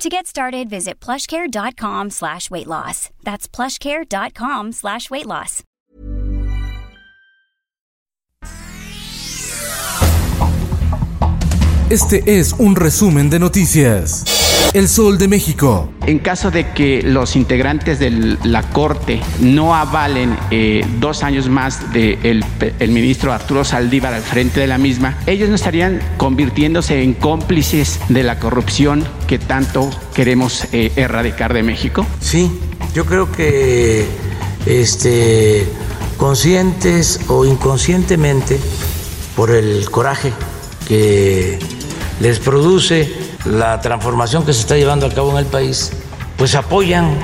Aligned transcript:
To 0.00 0.08
get 0.08 0.26
started, 0.26 0.70
visit 0.70 0.98
plushcare.com 0.98 2.08
slash 2.08 2.50
weight 2.50 2.66
loss. 2.66 3.10
That's 3.22 3.46
plushcare.com 3.46 4.72
slash 4.72 5.10
weight 5.10 5.26
loss. 5.26 5.62
Este 11.90 12.22
es 12.38 12.54
un 12.58 12.76
resumen 12.76 13.28
de 13.28 13.38
noticias. 13.38 14.39
El 14.72 14.88
Sol 14.88 15.18
de 15.18 15.26
México. 15.26 15.92
En 16.06 16.20
caso 16.20 16.52
de 16.52 16.70
que 16.72 17.02
los 17.02 17.34
integrantes 17.34 17.98
de 17.98 18.36
la 18.44 18.62
Corte 18.62 19.20
no 19.40 19.74
avalen 19.74 20.36
eh, 20.52 20.86
dos 21.00 21.24
años 21.24 21.48
más 21.48 21.92
del 21.92 22.44
el 22.78 22.90
ministro 22.92 23.32
Arturo 23.32 23.64
Saldívar 23.64 24.14
al 24.14 24.22
frente 24.22 24.60
de 24.60 24.68
la 24.68 24.78
misma, 24.78 25.18
ellos 25.26 25.48
no 25.48 25.56
estarían 25.56 26.00
convirtiéndose 26.18 27.02
en 27.02 27.14
cómplices 27.14 27.98
de 28.08 28.22
la 28.22 28.38
corrupción 28.38 29.04
que 29.26 29.40
tanto 29.40 29.90
queremos 30.14 30.66
eh, 30.72 30.92
erradicar 30.94 31.52
de 31.52 31.64
México. 31.64 32.06
Sí, 32.20 32.48
yo 32.94 33.04
creo 33.06 33.32
que 33.32 34.06
este, 34.66 35.66
conscientes 36.16 37.20
o 37.26 37.44
inconscientemente, 37.44 38.60
por 39.34 39.50
el 39.50 39.90
coraje 39.90 40.32
que 40.86 41.58
les 42.20 42.38
produce 42.38 43.29
la 43.44 43.80
transformación 43.80 44.44
que 44.44 44.52
se 44.52 44.60
está 44.60 44.76
llevando 44.76 45.06
a 45.06 45.10
cabo 45.10 45.30
en 45.32 45.38
el 45.38 45.46
país, 45.46 45.92
pues 46.36 46.54
apoyan 46.54 47.18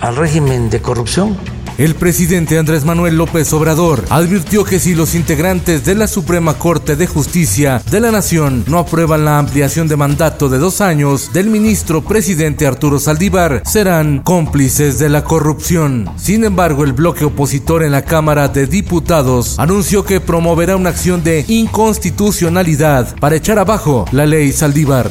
al 0.00 0.16
régimen 0.16 0.70
de 0.70 0.82
corrupción 0.82 1.36
el 1.78 1.94
presidente 1.94 2.58
Andrés 2.58 2.84
Manuel 2.84 3.16
López 3.16 3.52
Obrador 3.52 4.04
advirtió 4.08 4.64
que 4.64 4.78
si 4.78 4.94
los 4.94 5.14
integrantes 5.14 5.84
de 5.84 5.94
la 5.94 6.06
Suprema 6.06 6.54
Corte 6.54 6.96
de 6.96 7.06
Justicia 7.06 7.82
de 7.90 8.00
la 8.00 8.10
Nación 8.10 8.64
no 8.66 8.78
aprueban 8.78 9.24
la 9.24 9.38
ampliación 9.38 9.86
de 9.86 9.96
mandato 9.96 10.48
de 10.48 10.58
dos 10.58 10.80
años 10.80 11.32
del 11.32 11.50
ministro 11.50 12.02
presidente 12.02 12.66
Arturo 12.66 12.98
Saldívar, 12.98 13.62
serán 13.66 14.20
cómplices 14.20 14.98
de 14.98 15.08
la 15.08 15.24
corrupción. 15.24 16.10
Sin 16.16 16.44
embargo, 16.44 16.84
el 16.84 16.92
bloque 16.92 17.24
opositor 17.24 17.82
en 17.82 17.92
la 17.92 18.02
Cámara 18.02 18.48
de 18.48 18.66
Diputados 18.66 19.58
anunció 19.58 20.04
que 20.04 20.20
promoverá 20.20 20.76
una 20.76 20.90
acción 20.90 21.22
de 21.22 21.44
inconstitucionalidad 21.48 23.16
para 23.18 23.36
echar 23.36 23.58
abajo 23.58 24.06
la 24.12 24.24
ley 24.24 24.52
Saldívar. 24.52 25.10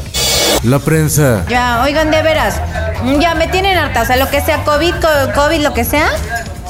La 0.63 0.79
prensa. 0.79 1.45
Ya, 1.47 1.83
oigan, 1.83 2.09
de 2.09 2.23
veras, 2.23 2.59
ya 3.19 3.35
me 3.35 3.47
tienen 3.49 3.77
harta, 3.77 4.01
o 4.01 4.05
sea, 4.05 4.17
lo 4.17 4.29
que 4.31 4.41
sea 4.41 4.63
COVID, 4.63 4.95
COVID, 5.35 5.61
lo 5.61 5.73
que 5.73 5.83
sea 5.83 6.09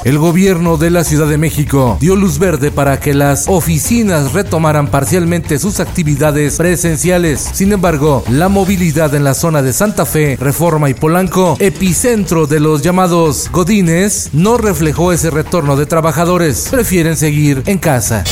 el 0.06 0.18
gobierno 0.18 0.76
de 0.76 0.90
la 0.90 1.02
Ciudad 1.02 1.26
de 1.26 1.36
México 1.36 1.96
dio 2.00 2.14
luz 2.14 2.38
verde 2.38 2.70
para 2.70 3.00
que 3.00 3.12
las 3.12 3.48
oficinas 3.48 4.34
retomaran 4.34 4.86
parcialmente 4.86 5.58
sus 5.58 5.80
actividades 5.80 6.58
presenciales. 6.58 7.40
Sin 7.40 7.72
embargo, 7.72 8.22
la 8.30 8.48
movilidad 8.48 9.12
en 9.16 9.24
la 9.24 9.34
zona 9.34 9.62
de 9.62 9.72
Santa 9.72 10.06
Fe, 10.06 10.36
Reforma 10.40 10.88
y 10.88 10.94
Polanco, 10.94 11.56
epicentro 11.58 12.46
de 12.46 12.60
los 12.60 12.82
llamados 12.82 13.50
Godines, 13.50 14.30
no 14.32 14.58
reflejó 14.58 15.12
ese 15.12 15.30
retorno 15.30 15.74
de 15.74 15.86
trabajadores. 15.86 16.68
Prefieren 16.70 17.16
seguir 17.16 17.64
en 17.66 17.78
casa. 17.78 18.22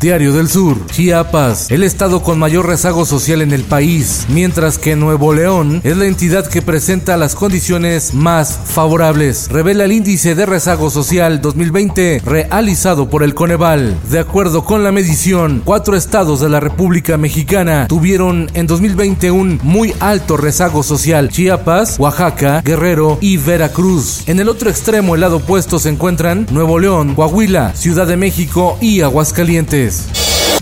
Diario 0.00 0.32
del 0.32 0.48
Sur, 0.48 0.86
Chiapas, 0.86 1.70
el 1.70 1.82
estado 1.82 2.22
con 2.22 2.38
mayor 2.38 2.66
rezago 2.66 3.04
social 3.04 3.42
en 3.42 3.52
el 3.52 3.64
país, 3.64 4.24
mientras 4.30 4.78
que 4.78 4.96
Nuevo 4.96 5.34
León 5.34 5.82
es 5.84 5.94
la 5.94 6.06
entidad 6.06 6.46
que 6.46 6.62
presenta 6.62 7.18
las 7.18 7.34
condiciones 7.34 8.14
más 8.14 8.58
favorables. 8.64 9.48
Revela 9.50 9.84
el 9.84 9.92
índice 9.92 10.34
de 10.34 10.46
rezago 10.46 10.88
social 10.88 11.19
2020 11.28 12.22
realizado 12.24 13.10
por 13.10 13.22
el 13.22 13.34
Coneval. 13.34 13.96
De 14.10 14.18
acuerdo 14.18 14.64
con 14.64 14.82
la 14.82 14.90
medición, 14.90 15.60
cuatro 15.64 15.96
estados 15.96 16.40
de 16.40 16.48
la 16.48 16.60
República 16.60 17.18
Mexicana 17.18 17.86
tuvieron 17.88 18.50
en 18.54 18.66
2020 18.66 19.30
un 19.30 19.60
muy 19.62 19.94
alto 20.00 20.36
rezago 20.36 20.82
social: 20.82 21.28
Chiapas, 21.28 21.98
Oaxaca, 21.98 22.62
Guerrero 22.64 23.18
y 23.20 23.36
Veracruz. 23.36 24.26
En 24.26 24.40
el 24.40 24.48
otro 24.48 24.70
extremo, 24.70 25.14
el 25.14 25.20
lado 25.20 25.36
opuesto, 25.36 25.78
se 25.78 25.90
encuentran 25.90 26.46
Nuevo 26.50 26.78
León, 26.78 27.14
Coahuila, 27.14 27.74
Ciudad 27.74 28.06
de 28.06 28.16
México 28.16 28.78
y 28.80 29.02
Aguascalientes. 29.02 30.06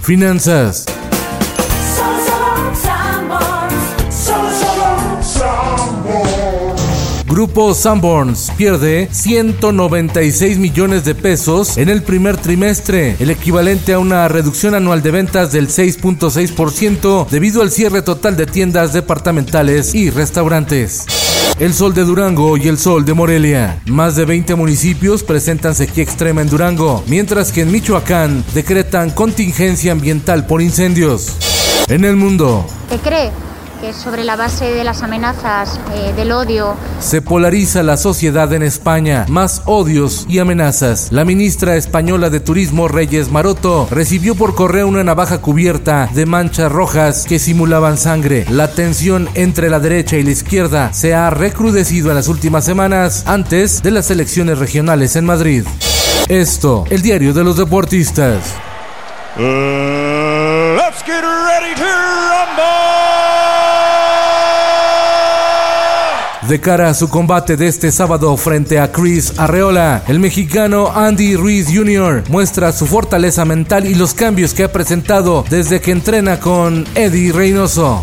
Finanzas. 0.02 0.86
Grupo 7.38 7.72
Sanborns 7.72 8.50
pierde 8.56 9.08
196 9.12 10.58
millones 10.58 11.04
de 11.04 11.14
pesos 11.14 11.78
en 11.78 11.88
el 11.88 12.02
primer 12.02 12.36
trimestre, 12.36 13.14
el 13.20 13.30
equivalente 13.30 13.92
a 13.92 14.00
una 14.00 14.26
reducción 14.26 14.74
anual 14.74 15.04
de 15.04 15.12
ventas 15.12 15.52
del 15.52 15.68
6.6% 15.68 17.28
debido 17.28 17.62
al 17.62 17.70
cierre 17.70 18.02
total 18.02 18.36
de 18.36 18.46
tiendas 18.46 18.92
departamentales 18.92 19.94
y 19.94 20.10
restaurantes. 20.10 21.06
El 21.60 21.74
sol 21.74 21.94
de 21.94 22.02
Durango 22.02 22.56
y 22.56 22.66
el 22.66 22.76
sol 22.76 23.04
de 23.04 23.14
Morelia. 23.14 23.82
Más 23.86 24.16
de 24.16 24.24
20 24.24 24.56
municipios 24.56 25.22
presentan 25.22 25.76
sequía 25.76 26.02
extrema 26.02 26.42
en 26.42 26.50
Durango, 26.50 27.04
mientras 27.06 27.52
que 27.52 27.60
en 27.60 27.70
Michoacán 27.70 28.44
decretan 28.52 29.10
contingencia 29.10 29.92
ambiental 29.92 30.44
por 30.44 30.60
incendios. 30.60 31.36
En 31.86 32.04
el 32.04 32.16
mundo. 32.16 32.66
¿Qué 32.90 32.98
cree? 32.98 33.30
Que 33.80 33.92
sobre 33.92 34.24
la 34.24 34.36
base 34.36 34.72
de 34.72 34.84
las 34.84 35.02
amenazas, 35.02 35.78
eh, 35.94 36.12
del 36.16 36.32
odio. 36.32 36.76
Se 37.00 37.22
polariza 37.22 37.82
la 37.82 37.96
sociedad 37.96 38.52
en 38.52 38.62
España, 38.62 39.24
más 39.28 39.62
odios 39.66 40.26
y 40.28 40.38
amenazas. 40.38 41.08
La 41.10 41.24
ministra 41.24 41.76
española 41.76 42.30
de 42.30 42.40
Turismo, 42.40 42.88
Reyes 42.88 43.30
Maroto, 43.30 43.88
recibió 43.90 44.34
por 44.34 44.54
correo 44.54 44.88
una 44.88 45.04
navaja 45.04 45.38
cubierta 45.38 46.08
de 46.12 46.26
manchas 46.26 46.70
rojas 46.72 47.24
que 47.26 47.38
simulaban 47.38 47.98
sangre. 47.98 48.46
La 48.50 48.68
tensión 48.72 49.28
entre 49.34 49.70
la 49.70 49.80
derecha 49.80 50.16
y 50.16 50.22
la 50.22 50.30
izquierda 50.30 50.92
se 50.92 51.14
ha 51.14 51.30
recrudecido 51.30 52.10
en 52.10 52.16
las 52.16 52.28
últimas 52.28 52.64
semanas 52.64 53.24
antes 53.26 53.82
de 53.82 53.90
las 53.90 54.10
elecciones 54.10 54.58
regionales 54.58 55.16
en 55.16 55.24
Madrid. 55.24 55.64
Esto, 56.28 56.84
el 56.90 57.02
diario 57.02 57.32
de 57.32 57.44
los 57.44 57.56
deportistas. 57.56 58.54
Uh, 59.36 60.74
let's 60.76 61.02
get 61.04 61.22
ready 61.22 61.74
to 61.76 62.07
De 66.48 66.60
cara 66.60 66.88
a 66.88 66.94
su 66.94 67.10
combate 67.10 67.58
de 67.58 67.66
este 67.66 67.92
sábado 67.92 68.34
frente 68.38 68.78
a 68.78 68.90
Chris 68.90 69.38
Arreola, 69.38 70.02
el 70.08 70.18
mexicano 70.18 70.90
Andy 70.94 71.36
Ruiz 71.36 71.66
Jr. 71.70 72.24
muestra 72.30 72.72
su 72.72 72.86
fortaleza 72.86 73.44
mental 73.44 73.86
y 73.86 73.94
los 73.94 74.14
cambios 74.14 74.54
que 74.54 74.64
ha 74.64 74.72
presentado 74.72 75.44
desde 75.50 75.82
que 75.82 75.90
entrena 75.90 76.40
con 76.40 76.86
Eddie 76.94 77.32
Reynoso. 77.32 78.02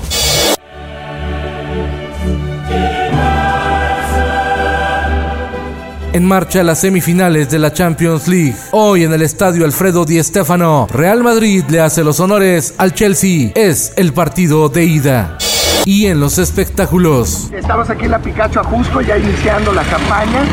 en 6.13 6.23
marcha 6.23 6.63
las 6.63 6.79
semifinales 6.79 7.49
de 7.49 7.59
la 7.59 7.73
Champions 7.73 8.29
League. 8.29 8.55
Hoy 8.71 9.03
en 9.03 9.11
el 9.11 9.21
estadio 9.21 9.65
Alfredo 9.65 10.05
Di 10.05 10.23
Stéfano, 10.23 10.87
Real 10.89 11.21
Madrid 11.21 11.65
le 11.67 11.81
hace 11.81 12.05
los 12.05 12.21
honores 12.21 12.73
al 12.77 12.93
Chelsea. 12.93 13.51
Es 13.53 13.91
el 13.97 14.13
partido 14.13 14.69
de 14.69 14.85
ida 14.85 15.37
y 15.85 16.07
en 16.07 16.19
los 16.19 16.37
espectáculos. 16.39 17.49
Estamos 17.53 17.89
aquí 17.89 18.05
en 18.05 18.11
la 18.11 18.19
Picacho 18.19 18.59
Ajusco 18.59 19.01
ya 19.01 19.17
iniciando 19.17 19.71
la 19.71 19.83
campaña. 19.83 20.43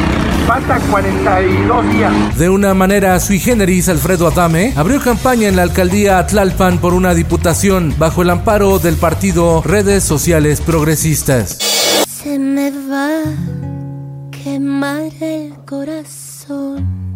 Faltan 0.47 0.81
42 0.91 1.93
días. 1.93 2.39
De 2.39 2.49
una 2.49 2.75
manera 2.75 3.19
sui 3.19 3.39
generis, 3.39 3.89
Alfredo 3.89 4.27
Adame 4.27 4.73
abrió 4.77 5.01
campaña 5.01 5.49
en 5.49 5.57
la 5.57 5.63
alcaldía 5.63 6.19
Atlalpan 6.19 6.79
por 6.79 6.95
una 6.95 7.15
diputación 7.15 7.95
bajo 7.99 8.23
el 8.23 8.31
amparo 8.31 8.79
del 8.79 8.97
partido 8.97 9.63
Redes 9.65 10.05
Sociales 10.05 10.61
Progresistas. 10.61 11.59
Se 12.07 12.39
me 12.39 12.71
va 12.71 13.09
a 13.09 14.31
quemar 14.31 15.11
el 15.21 15.55
corazón. 15.65 17.12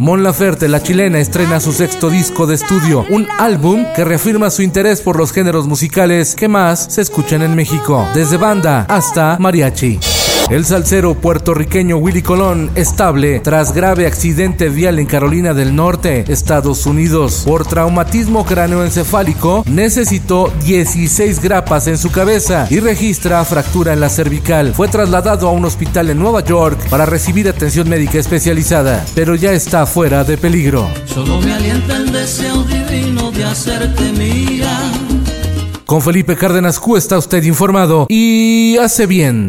Mon 0.00 0.22
Laferte, 0.22 0.66
la 0.66 0.82
chilena, 0.82 1.18
estrena 1.18 1.60
su 1.60 1.72
sexto 1.72 2.08
disco 2.08 2.46
de 2.46 2.54
estudio, 2.54 3.04
un 3.10 3.28
álbum 3.38 3.84
que 3.94 4.02
reafirma 4.02 4.48
su 4.48 4.62
interés 4.62 5.02
por 5.02 5.18
los 5.18 5.30
géneros 5.30 5.66
musicales 5.66 6.34
que 6.34 6.48
más 6.48 6.86
se 6.88 7.02
escuchan 7.02 7.42
en 7.42 7.54
México, 7.54 8.08
desde 8.14 8.38
banda 8.38 8.86
hasta 8.88 9.36
mariachi. 9.38 10.19
El 10.50 10.64
salsero 10.64 11.14
puertorriqueño 11.14 11.96
Willy 11.98 12.22
Colón, 12.22 12.72
estable 12.74 13.38
tras 13.38 13.72
grave 13.72 14.08
accidente 14.08 14.68
vial 14.68 14.98
en 14.98 15.06
Carolina 15.06 15.54
del 15.54 15.76
Norte, 15.76 16.24
Estados 16.26 16.86
Unidos. 16.86 17.44
Por 17.46 17.64
traumatismo 17.64 18.44
cráneoencefálico, 18.44 19.62
necesitó 19.68 20.52
16 20.64 21.40
grapas 21.40 21.86
en 21.86 21.98
su 21.98 22.10
cabeza 22.10 22.66
y 22.68 22.80
registra 22.80 23.44
fractura 23.44 23.92
en 23.92 24.00
la 24.00 24.08
cervical. 24.08 24.74
Fue 24.74 24.88
trasladado 24.88 25.46
a 25.46 25.52
un 25.52 25.64
hospital 25.66 26.10
en 26.10 26.18
Nueva 26.18 26.42
York 26.42 26.80
para 26.90 27.06
recibir 27.06 27.48
atención 27.48 27.88
médica 27.88 28.18
especializada, 28.18 29.06
pero 29.14 29.36
ya 29.36 29.52
está 29.52 29.86
fuera 29.86 30.24
de 30.24 30.36
peligro. 30.36 30.88
Solo 31.06 31.40
me 31.40 31.54
alienta 31.54 31.96
el 31.96 32.10
deseo 32.10 32.64
divino 32.64 33.30
de 33.30 33.44
hacerte 33.44 34.12
mía. 34.14 34.76
Con 35.86 36.02
Felipe 36.02 36.36
Cárdenas 36.36 36.80
Q 36.80 36.96
está 36.96 37.18
usted 37.18 37.44
informado 37.44 38.06
y 38.08 38.76
hace 38.78 39.06
bien. 39.06 39.48